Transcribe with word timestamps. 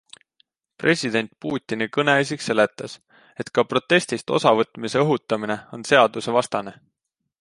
President 0.83 1.29
Putini 1.45 1.87
kõneisik 1.97 2.45
seletas, 2.45 2.95
et 3.45 3.53
ka 3.59 3.67
protestist 3.75 4.33
osa 4.39 4.55
võtmise 4.61 5.05
õhutamine 5.05 5.59
on 5.79 5.87
seadusevastane. 5.91 6.75